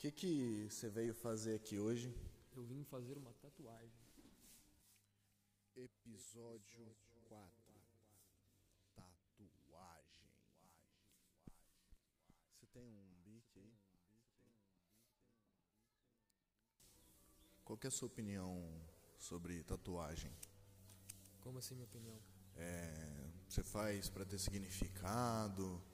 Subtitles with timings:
[0.00, 2.10] que que você veio fazer aqui hoje?
[2.56, 4.00] Eu vim fazer uma tatuagem.
[5.76, 6.96] Episódio
[7.28, 7.50] 4
[8.94, 10.30] Tatuagem
[12.54, 13.78] Você tem um bique aí?
[17.62, 18.58] Qual que é a sua opinião
[19.18, 20.34] sobre tatuagem?
[21.40, 22.18] Como assim, minha opinião?
[22.56, 25.84] É, você faz pra ter significado?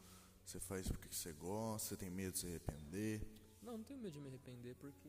[0.44, 1.88] Você faz porque que você gosta?
[1.88, 3.45] Você tem medo de se arrepender?
[3.66, 5.08] Não, não tenho medo de me arrepender, porque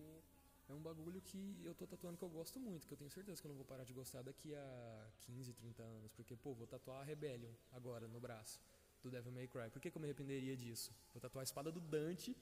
[0.68, 3.40] é um bagulho que eu tô tatuando que eu gosto muito, que eu tenho certeza
[3.40, 6.12] que eu não vou parar de gostar daqui a 15, 30 anos.
[6.14, 8.60] Porque, pô, vou tatuar a Rebellion agora no braço,
[9.04, 9.70] do Devil May Cry.
[9.70, 10.92] Por que, que eu me arrependeria disso?
[11.14, 12.36] Vou tatuar a espada do Dante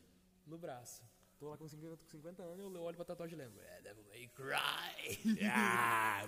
[0.48, 1.04] no braço.
[1.38, 3.62] Tô lá com 50, com 50 anos eu olho pra tatuagem e lembro.
[3.62, 5.36] É Devil May Cry!
[5.52, 6.26] ah,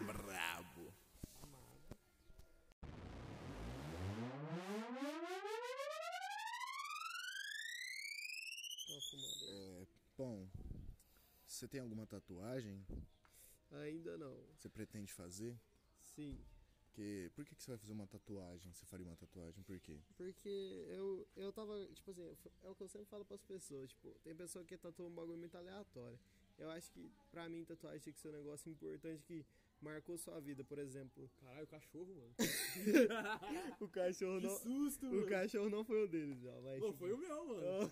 [11.57, 12.85] você tem alguma tatuagem?
[13.71, 14.37] Ainda não.
[14.55, 15.59] Você pretende fazer?
[16.15, 16.37] Sim.
[16.93, 18.71] Que, por que, que você vai fazer uma tatuagem?
[18.73, 19.99] Você faria uma tatuagem por quê?
[20.15, 20.49] Porque
[20.89, 22.23] eu, eu tava, tipo assim,
[22.63, 25.37] é o que eu sempre falo pras pessoas, tipo, tem pessoa que tatua um bagulho
[25.37, 26.17] muito aleatório.
[26.57, 29.45] Eu acho que pra mim tatuagem tem que ser um negócio importante que
[29.79, 31.29] marcou sua vida, por exemplo.
[31.39, 32.33] Caralho, o cachorro, mano.
[33.79, 34.57] O cachorro Que não.
[34.57, 35.27] susto, O mano.
[35.27, 36.79] cachorro não foi o deles, ó, mas.
[36.79, 37.91] Pô, tipo, foi o meu, mano.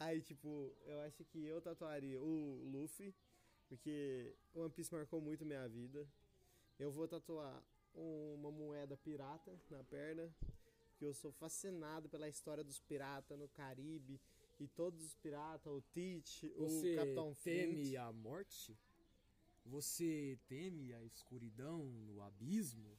[0.00, 3.14] Aí, tipo, eu acho que eu tatuaria o Luffy,
[3.68, 6.08] porque One Piece marcou muito minha vida.
[6.78, 7.62] Eu vou tatuar
[7.94, 10.34] uma moeda pirata na perna,
[10.88, 14.18] porque eu sou fascinado pela história dos piratas no Caribe
[14.58, 17.96] e todos os piratas, o Teach, Você o Capitão teme Flint.
[17.96, 18.78] a morte?
[19.66, 22.98] Você teme a escuridão no abismo?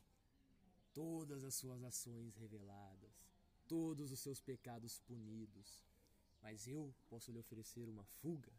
[0.94, 3.26] Todas as suas ações reveladas,
[3.68, 5.84] todos os seus pecados punidos.
[6.42, 8.52] Mas eu posso lhe oferecer uma fuga.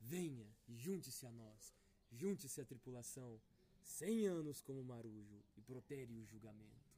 [0.00, 1.74] Venha, junte-se a nós,
[2.10, 3.40] junte-se à tripulação.
[3.82, 6.90] Cem anos como marujo e protere o julgamento.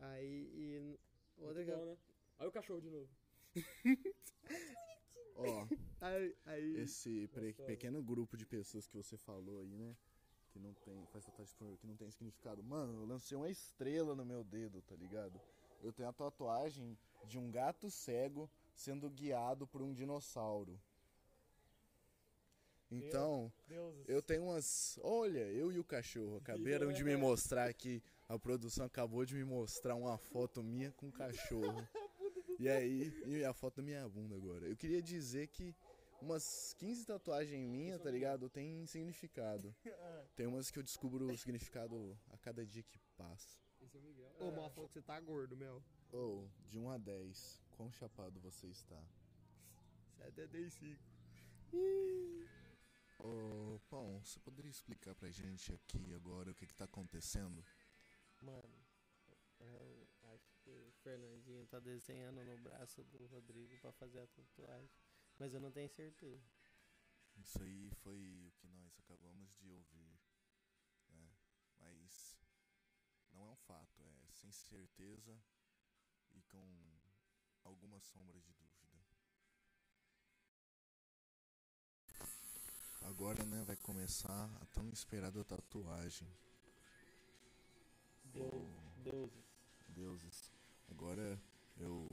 [0.00, 0.98] Aí, e
[1.38, 1.96] outra que- né?
[2.38, 3.08] Olha o cachorro de novo.
[5.36, 5.66] Ó,
[6.00, 7.66] aí, aí esse pre- Gostoso.
[7.66, 9.96] pequeno grupo de pessoas que você falou aí, né?
[10.52, 11.04] Que não tem.
[11.06, 12.62] Faz tatuagem que não tem significado.
[12.62, 15.40] Mano, eu lancei uma estrela no meu dedo, tá ligado?
[15.82, 20.78] Eu tenho a tatuagem de um gato cego sendo guiado por um dinossauro.
[22.90, 24.98] Então, Deus, eu tenho umas.
[25.02, 28.02] Olha, eu e o cachorro acabaram de me mostrar aqui.
[28.28, 31.86] A produção acabou de me mostrar uma foto minha com o cachorro.
[32.56, 34.64] E aí, e a foto da minha bunda agora.
[34.66, 35.74] Eu queria dizer que
[36.24, 38.48] umas 15 tatuagens minhas, tá ligado?
[38.48, 39.74] Tem significado.
[40.34, 43.62] Tem umas que eu descubro o significado a cada dia que passa.
[43.80, 44.34] Esse é o Miguel.
[44.40, 45.82] Ô, mas falou que você tá gordo, Mel.
[46.10, 49.02] Ou, de 1 a 10, quão chapado você está?
[50.16, 51.02] 75.
[53.20, 57.64] Ô, Pão, você poderia explicar pra gente aqui agora o que que tá acontecendo?
[58.40, 58.86] Mano,
[59.60, 64.90] eu acho que o Fernandinho tá desenhando no braço do Rodrigo pra fazer a tatuagem.
[65.38, 66.44] Mas eu não tenho certeza.
[67.36, 70.18] Isso aí foi o que nós acabamos de ouvir,
[71.08, 71.28] né?
[71.78, 72.38] Mas
[73.32, 75.36] não é um fato, é sem certeza
[76.32, 77.00] e com
[77.64, 78.74] algumas sombras de dúvida.
[83.02, 86.28] Agora, né, vai começar a tão esperada tatuagem.
[88.24, 89.44] Deuses.
[89.88, 90.52] Deuses.
[90.88, 91.38] Agora
[91.76, 92.08] eu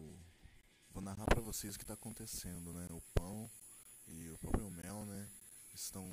[1.51, 2.88] vocês o que tá acontecendo, né?
[2.91, 3.51] O Pão
[4.07, 5.29] e o próprio Mel, né?
[5.73, 6.07] Estão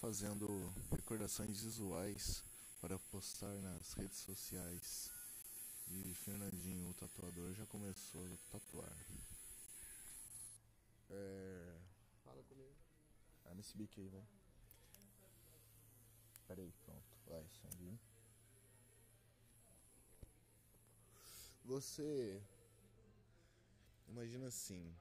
[0.00, 2.44] fazendo recordações visuais
[2.80, 5.10] para postar nas redes sociais.
[5.88, 8.96] E Fernandinho, o tatuador, já começou a tatuar.
[11.10, 11.76] É.
[12.24, 12.76] Fala comigo.
[13.44, 14.24] Arma esse bico aí, vai.
[16.46, 17.18] Pera aí, pronto.
[17.26, 17.98] Vai, sangue.
[21.64, 22.40] Você.
[24.08, 24.94] Imagina assim.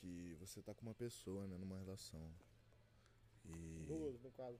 [0.00, 2.30] Que você tá com uma pessoa, né, numa relação.
[3.44, 3.84] E.
[3.86, 4.58] Duas, no caso.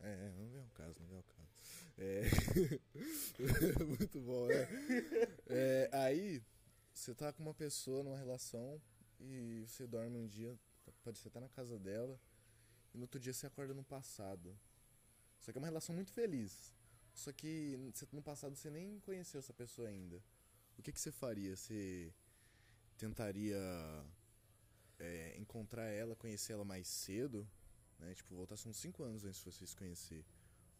[0.00, 1.50] É, não vem o caso, não vem o caso.
[1.98, 2.22] É.
[3.84, 4.66] Muito bom, né?
[5.46, 6.42] É, aí,
[6.94, 8.80] você tá com uma pessoa numa relação
[9.18, 10.58] e você dorme um dia,
[11.02, 12.18] pode ser até na casa dela,
[12.94, 14.58] e no outro dia você acorda no passado.
[15.38, 16.74] Só que é uma relação muito feliz.
[17.14, 17.78] Só que
[18.12, 20.22] no passado você nem conheceu essa pessoa ainda.
[20.78, 21.54] O que, que você faria?
[21.56, 22.12] Você
[23.00, 23.58] tentaria
[24.98, 27.48] é, encontrar ela, conhecer ela mais cedo?
[28.00, 28.14] né?
[28.14, 30.24] Tipo, voltasse uns 5 anos antes de você se conhecer.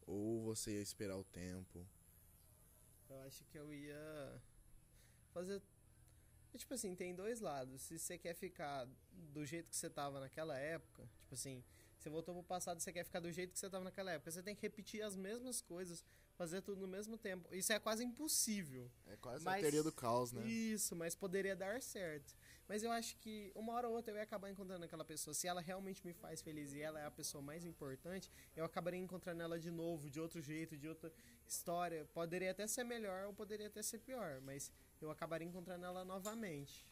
[0.07, 1.87] Ou você ia esperar o tempo.
[3.09, 4.43] Eu acho que eu ia
[5.33, 5.63] fazer
[6.53, 7.83] É, tipo assim, tem dois lados.
[7.83, 11.63] Se você quer ficar do jeito que você tava naquela época, tipo assim,
[12.03, 14.31] você voltou pro passado e você quer ficar do jeito que você tava naquela época,
[14.31, 16.05] você tem que repetir as mesmas coisas,
[16.37, 17.55] fazer tudo no mesmo tempo.
[17.55, 18.91] Isso é quase impossível.
[19.07, 20.47] É quase Mas- a teoria do caos, né?
[20.47, 22.35] Isso, mas poderia dar certo.
[22.67, 25.35] Mas eu acho que uma hora ou outra eu ia acabar encontrando aquela pessoa.
[25.35, 28.99] Se ela realmente me faz feliz e ela é a pessoa mais importante, eu acabaria
[29.01, 31.13] encontrando ela de novo, de outro jeito, de outra
[31.47, 32.05] história.
[32.15, 34.71] Poderia até ser melhor ou poderia até ser pior, mas
[35.01, 36.87] eu acabaria encontrando ela novamente.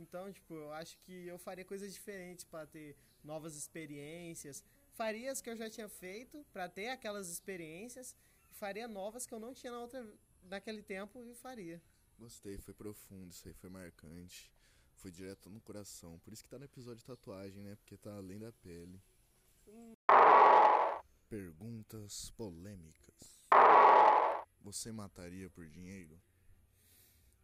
[0.00, 4.64] Então, tipo, eu acho que eu faria coisas diferentes para ter novas experiências.
[4.92, 8.16] Faria as que eu já tinha feito para ter aquelas experiências.
[8.52, 10.06] Faria novas que eu não tinha na outra,
[10.42, 11.80] naquele tempo e faria.
[12.18, 14.50] Gostei, foi profundo, isso aí foi marcante.
[14.94, 16.18] Foi direto no coração.
[16.18, 17.76] Por isso que tá no episódio de tatuagem, né?
[17.76, 19.00] Porque tá além da pele.
[21.28, 23.40] Perguntas polêmicas.
[24.60, 26.20] Você mataria por dinheiro?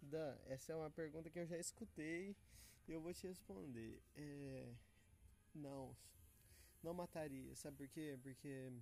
[0.07, 2.37] Dan, essa é uma pergunta que eu já escutei
[2.87, 4.01] e eu vou te responder.
[4.15, 4.73] É.
[5.55, 5.97] Não.
[6.83, 7.55] Não mataria.
[7.57, 8.19] Sabe por quê?
[8.23, 8.73] Porque.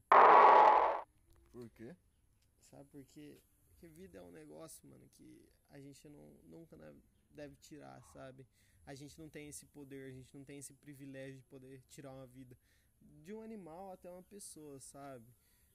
[1.52, 1.96] Por quê?
[2.70, 3.40] Sabe por quê?
[3.70, 6.76] Porque vida é um negócio, mano, que a gente não, nunca
[7.30, 8.46] deve tirar, sabe?
[8.86, 12.12] A gente não tem esse poder, a gente não tem esse privilégio de poder tirar
[12.12, 12.56] uma vida.
[13.22, 15.26] De um animal até uma pessoa, sabe?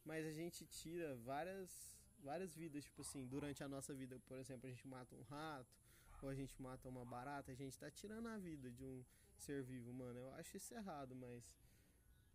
[0.05, 4.19] Mas a gente tira várias, várias vidas, tipo assim, durante a nossa vida.
[4.27, 5.75] Por exemplo, a gente mata um rato,
[6.21, 9.03] ou a gente mata uma barata, a gente tá tirando a vida de um
[9.37, 10.19] ser vivo, mano.
[10.19, 11.51] Eu acho isso errado, mas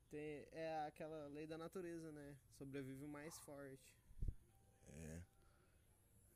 [0.09, 2.37] tem, é aquela lei da natureza, né?
[2.53, 3.95] Sobrevive o mais forte.
[4.89, 5.23] É.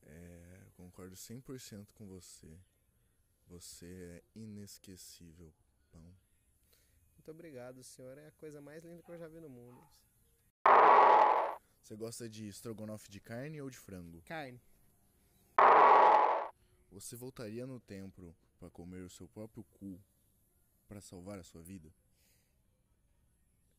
[0.03, 0.63] É.
[0.65, 2.59] eu Concordo 100% com você.
[3.47, 5.53] Você é inesquecível,
[5.91, 6.15] pão.
[7.15, 9.83] Muito obrigado, senhor é a coisa mais linda que eu já vi no mundo.
[11.89, 14.21] Você gosta de estrogonofe de carne ou de frango?
[14.27, 14.61] Carne.
[16.93, 19.99] Você voltaria no tempo pra comer o seu próprio cu
[20.87, 21.91] pra salvar a sua vida?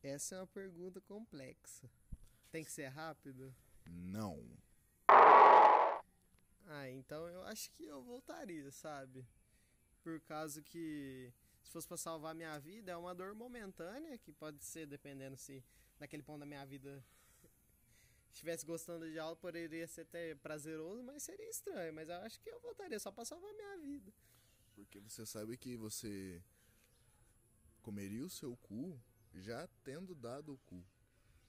[0.02, 1.88] Essa é uma pergunta complexa.
[2.50, 3.54] Tem que ser rápido?
[3.88, 4.44] Não.
[6.66, 9.24] Ah, então eu acho que eu voltaria, sabe?
[10.02, 14.64] Por causa que se fosse pra salvar minha vida, é uma dor momentânea, que pode
[14.64, 15.62] ser, dependendo se
[15.96, 17.04] naquele ponto da minha vida
[18.32, 21.92] estivesse gostando de algo, poderia ser até prazeroso, mas seria estranho.
[21.92, 24.12] Mas eu acho que eu voltaria só pra salvar minha vida.
[24.74, 26.42] Porque você sabe que você
[27.82, 28.98] comeria o seu cu
[29.34, 30.84] já tendo dado o cu.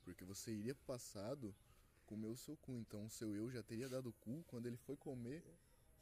[0.03, 1.55] Porque você iria pro passado
[2.05, 2.73] comer o seu cu.
[2.73, 5.43] Então o seu eu já teria dado o cu quando ele foi comer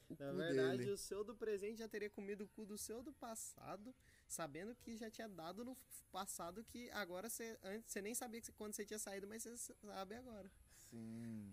[0.10, 0.92] o Na cu verdade, dele.
[0.92, 3.94] o seu do presente já teria comido o cu do seu do passado,
[4.28, 5.78] sabendo que já tinha dado no
[6.12, 10.16] passado que agora você antes você nem sabia quando você tinha saído, mas você sabe
[10.16, 10.50] agora.
[10.90, 11.52] Sim.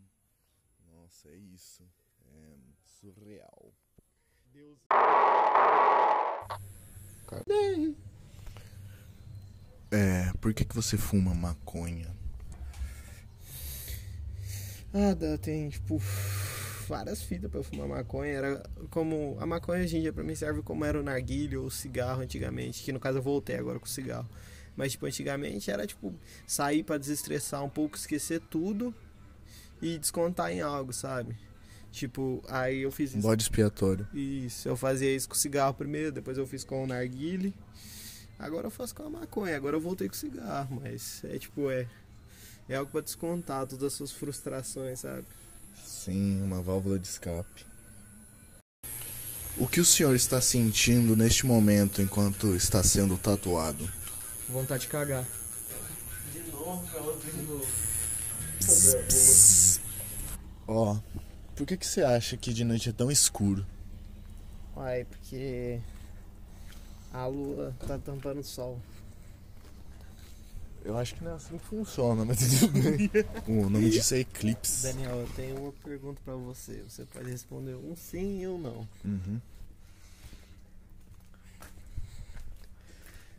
[0.93, 1.83] Nossa, é isso.
[2.35, 2.57] É
[3.01, 3.73] surreal.
[4.53, 4.79] Deus.
[9.91, 12.09] É, por que, que você fuma maconha?
[14.93, 16.01] Ah, dá- tem tipo
[16.89, 18.33] várias fitas pra eu fumar maconha.
[18.33, 21.67] Era como a maconha hoje em dia pra mim serve como era o narguilho ou
[21.67, 24.29] o cigarro antigamente, que no caso eu voltei agora com o cigarro.
[24.77, 26.15] Mas tipo antigamente era tipo
[26.47, 28.95] sair pra desestressar um pouco, esquecer tudo
[29.81, 31.37] e descontar em algo, sabe?
[31.91, 33.23] Tipo, aí eu fiz isso.
[33.23, 34.07] Bode expiatório.
[34.13, 37.55] Isso, eu fazia isso com o cigarro primeiro, depois eu fiz com o narguile.
[38.39, 41.71] Agora eu faço com a maconha, agora eu voltei com o cigarro, mas é tipo,
[41.71, 41.89] é.
[42.69, 45.25] É algo pra descontar todas as suas frustrações, sabe?
[45.85, 47.65] Sim, uma válvula de escape.
[49.57, 53.89] O que o senhor está sentindo neste momento enquanto está sendo tatuado?
[54.49, 55.25] Vontade de cagar.
[56.33, 56.85] De novo,
[57.21, 57.67] de novo.
[60.67, 60.97] Ó,
[61.55, 63.65] por que, que você acha que de noite é tão escuro?
[64.77, 65.81] Uai, porque
[67.13, 68.81] a lua tá tampando o sol.
[70.85, 73.11] Eu acho que não é assim que funciona, mas tudo bem.
[73.49, 74.85] o nome disso é eclipse.
[74.85, 76.85] Daniel, eu tenho uma pergunta pra você.
[76.89, 78.89] Você pode responder um sim ou não.
[79.05, 79.41] Uhum.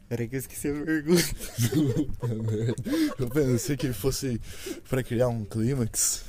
[0.09, 1.23] Peraí que eu esqueci a pergunta.
[3.19, 4.39] Eu pensei que fosse
[4.89, 6.23] pra criar um clímax,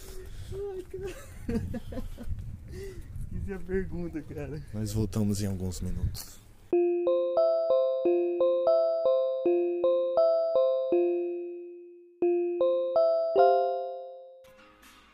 [3.18, 4.62] Esqueci a pergunta, cara.
[4.72, 6.38] mas voltamos em alguns minutos.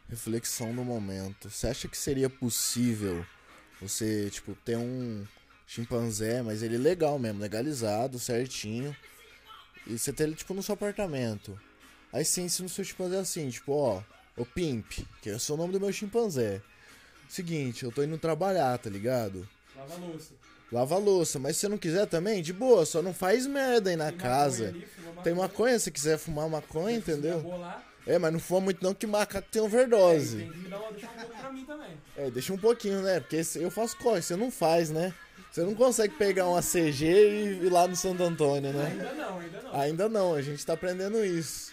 [0.09, 1.50] Reflexão no momento.
[1.50, 3.25] Você acha que seria possível
[3.81, 5.26] você, tipo, ter um
[5.67, 8.95] chimpanzé, mas ele legal mesmo, legalizado, certinho,
[9.87, 11.59] e você ter ele, tipo, no seu apartamento?
[12.12, 14.03] Aí você ensina o seu chimpanzé assim, tipo, ó,
[14.37, 16.61] ô Pimp, que é o nome do meu chimpanzé.
[17.29, 19.49] Seguinte, eu tô indo trabalhar, tá ligado?
[19.76, 20.35] Lava a louça.
[20.71, 21.38] lava a louça.
[21.38, 24.19] Mas se você não quiser também, de boa, só não faz merda aí na Tem
[24.19, 24.67] casa.
[24.67, 27.43] maconha ali, Tem maconha, se quiser fumar maconha, Se entendeu?
[28.07, 30.37] É, mas não fuma muito não que macaco tem é, overdose.
[30.37, 31.91] tem que dar uma, deixar um pouco pra mim também.
[32.17, 33.19] É, deixa um pouquinho, né?
[33.21, 35.14] Porque eu faço corre, você não faz, né?
[35.50, 38.88] Você não consegue pegar uma CG e ir lá no Santo Antônio, né?
[38.91, 39.81] Ainda não, ainda não.
[39.81, 41.73] Ainda não, a gente tá aprendendo isso.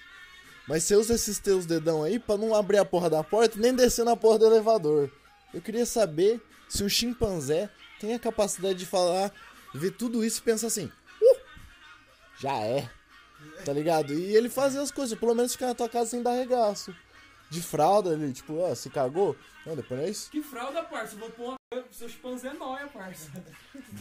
[0.71, 3.75] Mas você usa esses teus dedão aí pra não abrir a porra da porta nem
[3.75, 5.11] descer na porra do elevador.
[5.53, 9.33] Eu queria saber se o chimpanzé tem a capacidade de falar,
[9.75, 11.39] ver tudo isso e pensar assim, uh,
[12.39, 12.89] já é.
[13.65, 14.13] Tá ligado?
[14.13, 16.95] E ele fazer as coisas, pelo menos ficar na tua casa sem dar regaço.
[17.49, 19.35] De fralda ali, tipo, ó, se cagou?
[19.65, 20.31] Não, depois é isso?
[20.31, 21.15] Que fralda, parça.
[21.15, 21.83] Eu Vou pôr uma...
[21.91, 23.29] Seu chimpanzé nóia, parça.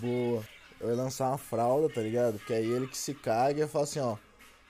[0.01, 0.45] Boa.
[0.81, 2.39] Eu ia lançar uma fralda, tá ligado?
[2.39, 4.17] Porque aí ele que se caga e fala assim, ó.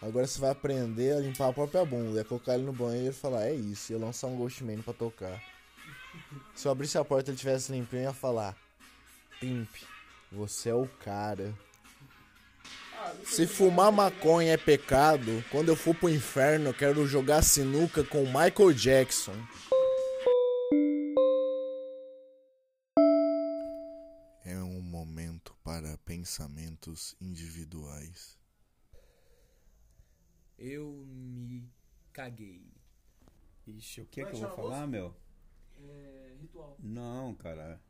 [0.03, 2.19] Agora você vai aprender a limpar a própria bunda.
[2.19, 3.93] Ia colocar ele no banheiro e falar, é isso.
[3.93, 5.43] Ia lançar um Ghostman pra tocar.
[6.55, 8.57] Se eu abrisse a porta e ele tivesse limpinho, eu ia falar.
[9.39, 9.69] Pimp,
[10.33, 11.55] você é o cara.
[13.25, 18.25] Se fumar maconha é pecado, quando eu for pro inferno, eu quero jogar sinuca com
[18.25, 19.35] Michael Jackson.
[24.45, 28.40] É um momento para pensamentos individuais.
[30.61, 31.67] Eu me
[32.13, 32.63] caguei.
[33.67, 35.15] Ixi, o que Vai que eu vou falar, meu?
[35.83, 36.35] É.
[36.41, 36.77] Ritual.
[36.79, 37.81] Não, cara.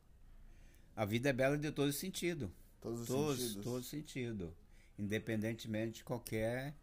[0.95, 2.51] A vida é bela de todo sentido.
[2.79, 3.63] Todos os Todos, sentidos.
[3.63, 4.55] todo sentido.
[4.97, 6.73] Independentemente de qualquer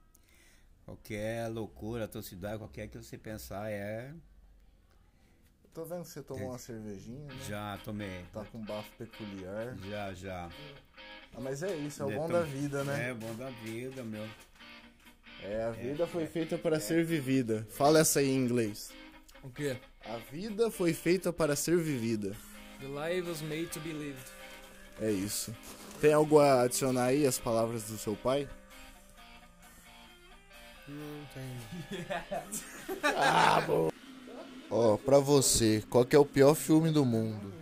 [0.85, 4.14] qualquer loucura, atrocidade, qualquer que você pensar, é.
[5.75, 7.45] Tô vendo que você tomou uma cervejinha, né?
[7.47, 8.25] Já tomei.
[8.33, 9.76] Tá com um bafo peculiar.
[9.88, 10.50] Já, já.
[11.35, 13.11] Ah, mas é isso, é o É, bom tom- da vida, né?
[13.11, 14.26] É, bom da vida, meu.
[15.42, 17.66] É, a vida foi feita para ser vivida.
[17.71, 18.90] Fala essa aí em inglês.
[19.42, 19.76] O quê?
[20.04, 22.37] A vida foi feita para ser vivida.
[22.80, 24.25] The life was made to be lived.
[25.00, 25.54] É isso.
[26.00, 28.49] Tem algo a adicionar aí as palavras do seu pai?
[30.88, 31.45] Não tem.
[34.71, 37.52] Ó, pra você, qual que é o pior filme do mundo?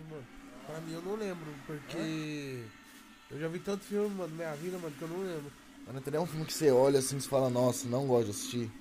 [0.65, 2.63] Pra mim eu não lembro, porque
[3.31, 5.51] eu já vi tanto filme, mano, na minha vida, mano, que eu não lembro.
[5.87, 8.25] Mas não tem nenhum filme que você olha assim e você fala, nossa, não gosto
[8.25, 8.71] de assistir.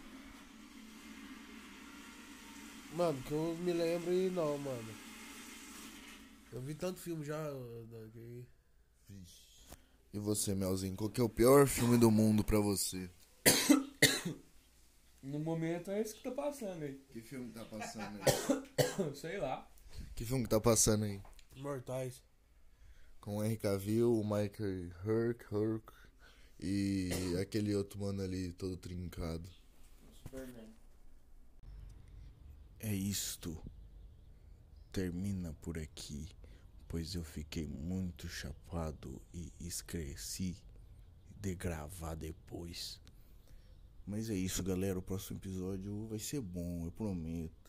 [2.95, 4.95] Mano, que eu me lembro e não, mano.
[6.53, 7.37] Eu vi tanto filme já.
[8.13, 8.45] que-
[10.15, 13.09] E você, Melzinho, qual que é o pior filme do mundo pra você?
[15.23, 17.01] No momento é isso que tá passando aí.
[17.13, 18.25] Que filme que tá passando aí?
[19.17, 19.69] Sei lá.
[20.15, 21.21] Que filme que tá passando aí?
[21.57, 22.23] Mortais.
[23.21, 25.93] Com o Henry Cavill, o Michael Hurk, Hurk
[26.59, 27.11] e
[27.41, 29.49] aquele outro mano ali todo trincado.
[30.23, 30.75] Superman.
[32.81, 33.57] É isto.
[34.93, 36.29] Termina por aqui,
[36.89, 40.57] pois eu fiquei muito chapado e esqueci
[41.41, 43.01] de gravar depois.
[44.07, 44.99] Mas é isso, galera.
[44.99, 47.66] O próximo episódio vai ser bom, eu prometo.